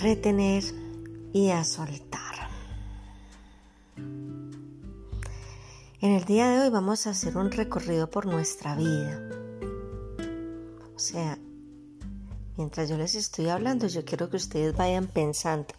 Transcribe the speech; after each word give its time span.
retener 0.00 0.64
y 1.32 1.50
a 1.50 1.62
soltar. 1.62 2.20
En 6.00 6.12
el 6.12 6.24
día 6.24 6.48
de 6.48 6.60
hoy 6.60 6.70
vamos 6.70 7.06
a 7.06 7.10
hacer 7.10 7.36
un 7.36 7.50
recorrido 7.50 8.10
por 8.10 8.24
nuestra 8.24 8.74
vida. 8.74 9.20
O 10.96 10.98
sea, 10.98 11.38
mientras 12.56 12.88
yo 12.88 12.96
les 12.96 13.14
estoy 13.14 13.48
hablando, 13.48 13.86
yo 13.86 14.04
quiero 14.06 14.30
que 14.30 14.38
ustedes 14.38 14.74
vayan 14.74 15.06
pensando. 15.06 15.74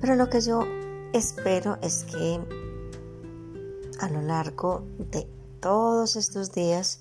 Pero 0.00 0.14
lo 0.14 0.30
que 0.30 0.40
yo 0.40 0.64
espero 1.12 1.78
es 1.82 2.04
que 2.04 2.40
a 3.98 4.08
lo 4.08 4.22
largo 4.22 4.86
de 4.98 5.26
todos 5.60 6.14
estos 6.14 6.52
días, 6.52 7.00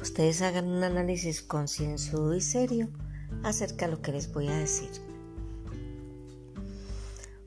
ustedes 0.00 0.40
hagan 0.40 0.66
un 0.66 0.82
análisis 0.82 1.42
concienzudo 1.42 2.34
y 2.34 2.40
serio 2.40 2.88
acerca 3.44 3.84
de 3.84 3.92
lo 3.92 4.00
que 4.00 4.12
les 4.12 4.32
voy 4.32 4.48
a 4.48 4.56
decir. 4.56 5.05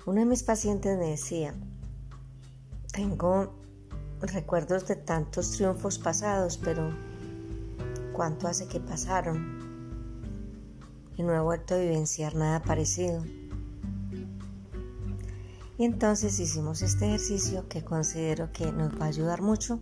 Uno 0.05 0.21
de 0.21 0.25
mis 0.25 0.43
pacientes 0.43 0.97
me 0.97 1.09
decía, 1.09 1.53
tengo 2.91 3.53
recuerdos 4.21 4.87
de 4.87 4.95
tantos 4.95 5.51
triunfos 5.51 5.99
pasados, 5.99 6.57
pero 6.57 6.91
¿cuánto 8.13 8.47
hace 8.47 8.67
que 8.67 8.79
pasaron? 8.79 9.59
Y 11.17 11.23
no 11.23 11.33
he 11.33 11.39
vuelto 11.39 11.75
a 11.75 11.79
vivenciar 11.79 12.35
nada 12.35 12.61
parecido. 12.61 13.23
Y 15.77 15.85
entonces 15.85 16.39
hicimos 16.39 16.81
este 16.81 17.05
ejercicio 17.05 17.67
que 17.67 17.83
considero 17.83 18.51
que 18.51 18.71
nos 18.71 18.99
va 18.99 19.05
a 19.05 19.09
ayudar 19.09 19.41
mucho 19.41 19.79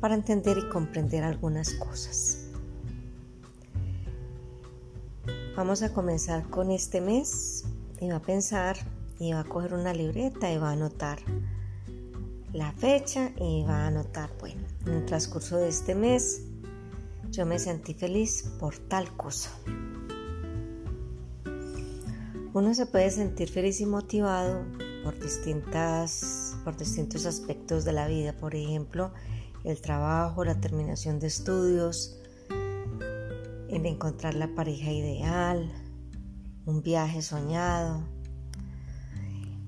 para 0.00 0.14
entender 0.14 0.58
y 0.58 0.68
comprender 0.68 1.24
algunas 1.24 1.74
cosas. 1.74 2.38
Vamos 5.56 5.82
a 5.82 5.92
comenzar 5.92 6.48
con 6.48 6.70
este 6.70 7.00
mes 7.00 7.64
y 8.00 8.08
va 8.08 8.16
a 8.16 8.22
pensar 8.22 8.76
y 9.18 9.32
va 9.32 9.40
a 9.40 9.44
coger 9.44 9.74
una 9.74 9.92
libreta 9.92 10.52
y 10.52 10.58
va 10.58 10.70
a 10.70 10.72
anotar 10.72 11.18
la 12.52 12.72
fecha 12.72 13.32
y 13.38 13.64
va 13.64 13.84
a 13.84 13.86
anotar, 13.86 14.30
bueno, 14.38 14.62
en 14.86 14.94
el 14.94 15.06
transcurso 15.06 15.56
de 15.56 15.68
este 15.68 15.94
mes 15.94 16.42
yo 17.30 17.46
me 17.46 17.58
sentí 17.58 17.94
feliz 17.94 18.44
por 18.60 18.76
tal 18.76 19.16
cosa. 19.16 19.50
Uno 22.52 22.74
se 22.74 22.84
puede 22.84 23.10
sentir 23.10 23.48
feliz 23.48 23.80
y 23.80 23.86
motivado 23.86 24.66
por 25.02 25.18
distintas 25.18 26.54
por 26.64 26.76
distintos 26.76 27.24
aspectos 27.24 27.84
de 27.84 27.92
la 27.92 28.06
vida, 28.06 28.34
por 28.34 28.54
ejemplo, 28.54 29.12
el 29.64 29.80
trabajo, 29.80 30.44
la 30.44 30.60
terminación 30.60 31.18
de 31.18 31.28
estudios, 31.28 32.18
el 33.68 33.86
encontrar 33.86 34.34
la 34.34 34.54
pareja 34.54 34.90
ideal, 34.90 35.72
un 36.66 36.82
viaje 36.82 37.22
soñado, 37.22 38.02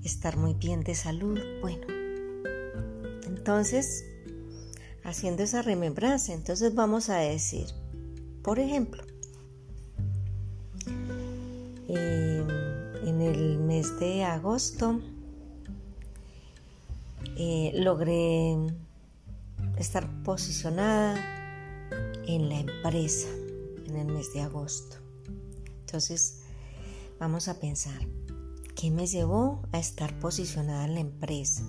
estar 0.05 0.37
muy 0.37 0.55
bien 0.55 0.83
de 0.83 0.95
salud. 0.95 1.39
Bueno, 1.61 1.87
entonces, 3.27 4.05
haciendo 5.03 5.43
esa 5.43 5.63
remembranza, 5.63 6.33
entonces 6.33 6.75
vamos 6.75 7.11
a 7.11 7.17
decir, 7.17 7.67
por 8.43 8.59
ejemplo, 8.59 9.03
em, 11.89 12.49
en 13.07 13.21
el 13.21 13.59
mes 13.59 13.99
de 13.99 14.25
agosto 14.25 15.01
eh, 17.37 17.73
logré 17.75 18.57
estar 19.79 20.09
posicionada 20.23 21.17
en 22.27 22.49
la 22.49 22.61
empresa 22.61 23.29
en 23.87 23.97
el 23.97 24.07
mes 24.15 24.33
de 24.33 24.41
agosto. 24.43 24.97
Entonces, 25.81 26.41
vamos 27.19 27.49
a 27.49 27.61
pensar, 27.61 28.01
¿qué 28.75 28.91
me 28.91 29.07
llevó 29.07 29.63
a 29.73 29.79
estar 29.79 30.19
posicionada 30.19 30.85
en 30.85 30.95
la 30.95 31.01
empresa? 31.01 31.63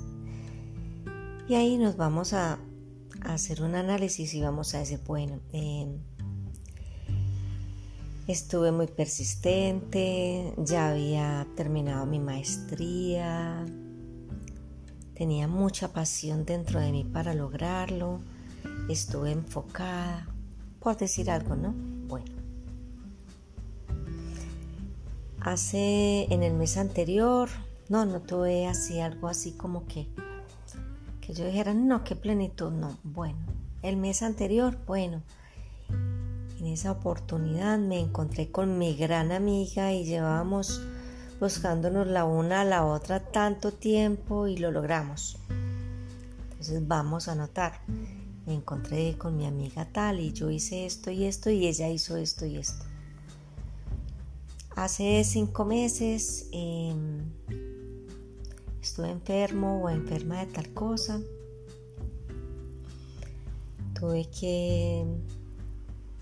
Y 1.48 1.56
ahí 1.56 1.78
nos 1.78 1.98
vamos 1.98 2.34
a, 2.34 2.60
hacer 3.22 3.64
un 3.64 3.76
análisis 3.76 4.34
y 4.34 4.42
vamos 4.42 4.76
a 4.76 4.80
decir, 4.80 5.00
bueno, 5.08 5.40
em, 5.52 6.00
estuve 8.28 8.72
muy 8.72 8.88
persistente, 8.88 10.54
ya 10.58 10.90
había 10.90 11.48
terminado 11.56 12.06
mi 12.06 12.20
maestría, 12.20 13.66
Tenía 15.16 15.48
mucha 15.48 15.94
pasión 15.94 16.44
dentro 16.46 16.82
de 16.82 16.92
mí 16.92 17.06
para 17.06 17.34
lograrlo. 17.34 18.20
Estuve 18.90 19.32
enfocada, 19.32 20.28
por 20.82 20.98
decir 20.98 21.32
algo, 21.32 21.56
¿no? 21.56 21.74
Hace 25.46 26.26
en 26.34 26.42
el 26.42 26.56
mes 26.56 26.76
anterior, 26.76 27.50
no, 27.88 28.04
no 28.04 28.20
tuve 28.20 28.66
así 28.66 29.00
algo 29.00 29.28
así 29.28 29.52
como 29.52 29.86
que 29.86 30.08
que 31.22 31.36
yo 31.36 31.46
dijera, 31.46 31.76
no, 31.76 32.04
qué 32.04 32.16
plenitud, 32.16 32.72
no. 32.72 32.98
Bueno, 33.04 33.38
el 33.84 33.96
mes 33.96 34.24
anterior, 34.24 34.76
bueno, 34.88 35.22
en 36.60 36.66
esa 36.66 36.92
oportunidad 36.92 37.78
me 37.78 38.00
encontré 38.00 38.50
con 38.50 38.80
mi 38.80 38.96
gran 38.96 39.32
amiga 39.32 39.94
y 39.94 40.04
llevábamos 40.04 40.82
buscándonos 41.40 42.08
la 42.08 42.26
una 42.26 42.62
a 42.62 42.66
la 42.66 42.84
otra 42.84 43.20
tanto 43.20 43.72
tiempo 43.72 44.48
y 44.48 44.58
lo 44.58 44.72
logramos. 44.72 45.38
Entonces 46.50 46.88
vamos 46.88 47.28
a 47.28 47.34
anotar. 47.34 47.82
Me 48.48 48.56
encontré 48.56 49.16
con 49.16 49.38
mi 49.38 49.46
amiga 49.46 49.86
tal 49.92 50.22
y 50.22 50.34
yo 50.34 50.50
hice 50.50 50.88
esto 50.88 51.12
y 51.12 51.26
esto 51.26 51.52
y 51.52 51.68
ella 51.68 51.88
hizo 51.88 52.18
esto 52.18 52.48
y 52.48 52.58
esto. 52.58 52.95
Hace 54.76 55.24
cinco 55.24 55.64
meses 55.64 56.50
em, 56.52 57.24
estuve 58.82 59.10
enfermo 59.10 59.82
o 59.82 59.90
enferma 59.90 60.46
de 60.46 60.52
tal 60.52 60.70
cosa. 60.74 61.22
Tuve 63.98 64.30
que 64.30 65.06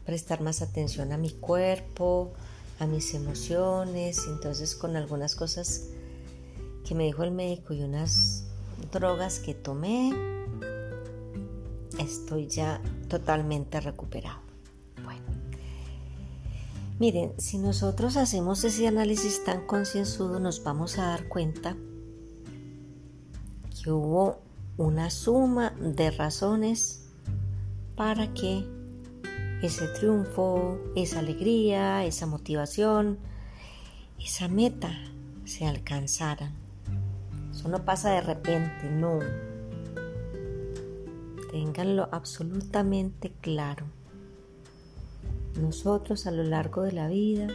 prestar 0.05 0.41
más 0.41 0.61
atención 0.61 1.11
a 1.11 1.17
mi 1.17 1.31
cuerpo, 1.31 2.33
a 2.79 2.85
mis 2.85 3.15
emociones, 3.15 4.27
entonces 4.27 4.75
con 4.75 4.95
algunas 4.97 5.35
cosas 5.35 5.89
que 6.87 6.93
me 6.93 7.05
dijo 7.05 7.23
el 7.23 7.31
médico 7.31 7.73
y 7.73 7.81
unas 7.81 8.43
drogas 8.91 9.39
que 9.39 9.55
tomé, 9.55 10.13
estoy 11.97 12.45
ya 12.47 12.79
totalmente 13.07 13.81
recuperado. 13.81 14.52
Miren, 17.03 17.33
si 17.37 17.57
nosotros 17.57 18.15
hacemos 18.15 18.63
ese 18.63 18.87
análisis 18.87 19.43
tan 19.43 19.67
concienzudo, 19.67 20.39
nos 20.39 20.63
vamos 20.63 20.97
a 20.97 21.07
dar 21.07 21.27
cuenta 21.27 21.75
que 23.75 23.91
hubo 23.91 24.39
una 24.77 25.09
suma 25.09 25.71
de 25.71 26.11
razones 26.11 27.09
para 27.97 28.33
que 28.33 28.65
ese 29.61 29.89
triunfo, 29.89 30.77
esa 30.95 31.19
alegría, 31.19 32.05
esa 32.05 32.25
motivación, 32.25 33.17
esa 34.17 34.47
meta 34.47 34.97
se 35.43 35.65
alcanzaran. 35.65 36.53
Eso 37.51 37.67
no 37.67 37.83
pasa 37.83 38.11
de 38.11 38.21
repente, 38.21 38.89
no. 38.89 39.19
Ténganlo 41.51 42.07
absolutamente 42.13 43.33
claro. 43.41 43.87
Nosotros 45.59 46.25
a 46.27 46.31
lo 46.31 46.43
largo 46.43 46.81
de 46.81 46.91
la 46.91 47.07
vida, 47.07 47.47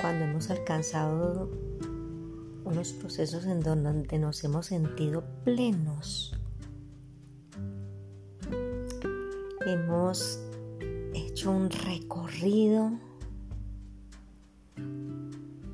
cuando 0.00 0.24
hemos 0.24 0.50
alcanzado 0.50 1.50
unos 2.64 2.92
procesos 2.92 3.46
en 3.46 3.60
donde 3.60 4.18
nos 4.18 4.44
hemos 4.44 4.66
sentido 4.66 5.24
plenos, 5.44 6.36
hemos 9.66 10.40
hecho 11.14 11.50
un 11.50 11.70
recorrido 11.70 12.92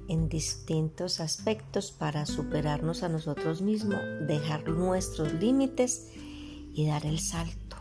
en 0.09 0.29
distintos 0.29 1.21
aspectos 1.21 1.93
para 1.93 2.27
superarnos 2.27 3.03
a 3.03 3.09
nosotros 3.09 3.63
mismos, 3.63 4.01
dejar 4.27 4.69
nuestros 4.69 5.33
límites 5.35 6.13
y 6.73 6.87
dar 6.87 7.05
el 7.07 7.19
salto. 7.19 7.77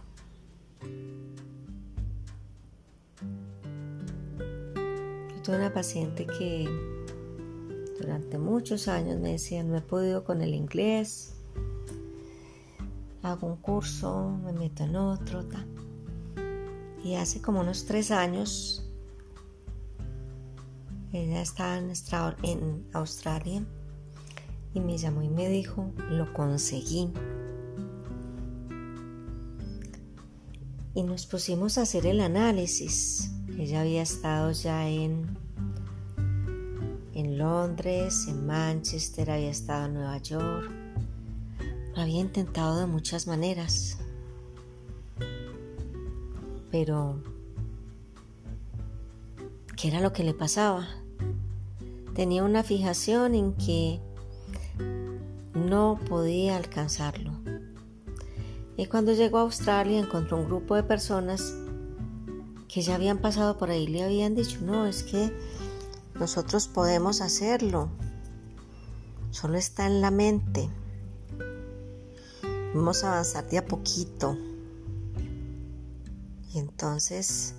Tuve 5.46 5.58
una 5.58 5.72
paciente 5.72 6.26
que 6.26 6.68
durante 8.00 8.40
muchos 8.40 8.88
años 8.88 9.20
me 9.20 9.34
decía, 9.34 9.64
no 9.64 9.78
he 9.78 9.82
podido 9.82 10.24
con 10.24 10.42
el 10.42 10.56
inglés, 10.56 11.36
hago 13.22 13.46
un 13.46 13.58
curso, 13.58 14.40
me 14.44 14.54
meto 14.54 14.86
en 14.86 14.96
otro, 14.96 15.46
y 17.04 17.14
hace 17.14 17.44
como 17.44 17.60
unos 17.60 17.86
tres 17.86 18.10
años, 18.10 18.90
ella 21.14 21.44
estaba 21.44 21.78
en 22.42 22.88
Australia 22.94 23.64
y 24.74 24.80
me 24.80 24.98
llamó 24.98 25.22
y 25.22 25.30
me 25.30 25.48
dijo, 25.48 25.94
lo 26.10 26.34
conseguí. 26.34 27.14
Y 30.96 31.04
nos 31.04 31.28
pusimos 31.28 31.78
a 31.78 31.84
hacer 31.84 32.08
el 32.08 32.22
análisis. 32.22 33.32
Ella 33.60 33.82
había 33.82 34.02
estado 34.02 34.52
ya 34.52 34.88
en, 34.90 35.35
Londres, 37.38 38.28
en 38.28 38.46
Manchester, 38.46 39.30
había 39.30 39.50
estado 39.50 39.88
en 39.88 39.94
Nueva 39.96 40.18
York. 40.20 40.72
Lo 41.96 42.02
había 42.02 42.20
intentado 42.20 42.80
de 42.80 42.88
muchas 42.88 43.28
maneras. 43.28 43.98
Pero, 46.72 47.22
¿qué 49.76 49.88
era 49.90 50.02
lo 50.02 50.14
que 50.14 50.24
le 50.24 50.34
pasaba? 50.34 50.88
Tenía 52.14 52.44
una 52.44 52.64
fijación 52.64 53.36
en 53.36 53.54
que 53.54 54.00
no 55.54 56.00
podía 56.08 56.58
alcanzarlo. 56.58 57.32
Y 58.78 58.88
cuando 58.88 59.14
llegó 59.14 59.38
a 59.38 59.42
Australia 59.42 60.00
encontró 60.00 60.38
un 60.38 60.46
grupo 60.46 60.76
de 60.76 60.84
personas 60.84 61.56
que 62.68 62.82
ya 62.82 62.96
habían 62.96 63.20
pasado 63.20 63.58
por 63.58 63.70
ahí, 63.70 63.88
le 63.88 64.04
habían 64.04 64.36
dicho, 64.36 64.60
no, 64.62 64.86
es 64.86 65.04
que 65.04 65.32
nosotros 66.20 66.68
podemos 66.68 67.22
hacerlo, 67.22 67.90
solo 69.32 69.58
está 69.58 69.86
en 69.86 70.02
la 70.02 70.12
mente. 70.12 70.70
Vamos 72.74 73.04
a 73.04 73.12
avanzar 73.12 73.48
de 73.50 73.58
a 73.58 73.66
poquito. 73.66 74.38
Y 76.54 76.60
entonces, 76.60 77.56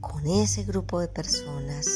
con 0.00 0.26
ese 0.26 0.64
grupo 0.64 1.00
de 1.00 1.08
personas, 1.08 1.88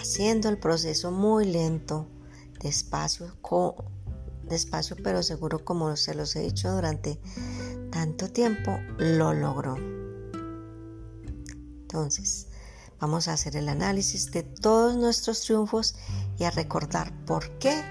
haciendo 0.00 0.48
el 0.48 0.58
proceso 0.58 1.10
muy 1.10 1.44
lento, 1.44 2.06
despacio, 2.60 3.34
despacio 4.48 4.96
pero 5.02 5.22
seguro 5.22 5.62
como 5.64 5.94
se 5.96 6.14
los 6.14 6.34
he 6.36 6.40
dicho 6.40 6.72
durante 6.72 7.20
tanto 7.90 8.30
tiempo, 8.30 8.78
lo 8.96 9.34
logró. 9.34 9.76
Entonces, 11.82 12.48
vamos 13.04 13.28
a 13.28 13.34
hacer 13.34 13.54
el 13.56 13.68
análisis 13.68 14.32
de 14.32 14.42
todos 14.42 14.96
nuestros 14.96 15.42
triunfos 15.42 15.94
y 16.38 16.44
a 16.44 16.50
recordar 16.50 17.12
por 17.26 17.58
qué 17.58 17.84